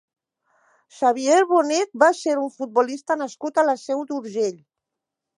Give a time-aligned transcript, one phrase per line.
[0.99, 4.57] Xavier Bonet va ser un futbolista nascut a la Seu d'Urgell.